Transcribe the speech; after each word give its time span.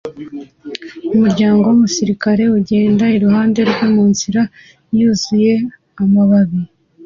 Umuryango 1.15 1.63
wumusirikare 1.65 2.43
ugenda 2.57 3.05
iruhande 3.17 3.59
rwe 3.69 3.85
munzira 3.93 4.41
yuzuye 4.97 5.53
amababi 6.01 6.59